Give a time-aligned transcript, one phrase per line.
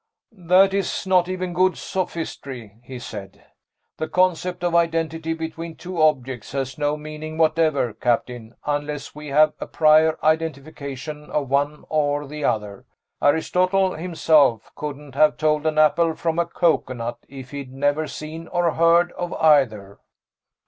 [0.31, 3.45] "That's not even good sophistry," he said.
[3.97, 9.53] "The concept of identity between two objects has no meaning whatever, Captain, unless we have
[9.59, 12.85] a prior identification of one or the other.
[13.21, 18.71] Aristotle himself couldn't have told an apple from a coconut if he'd never seen or
[18.71, 19.99] heard of either."